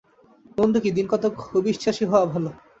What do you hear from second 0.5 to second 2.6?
মন্দ কি, দিনকতক হবিষ্যাশী হওয়া ভাল।